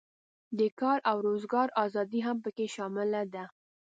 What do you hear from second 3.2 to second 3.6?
ده.